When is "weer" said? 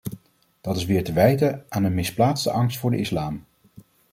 0.85-1.03